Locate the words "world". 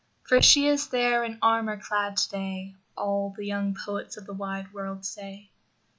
4.73-5.05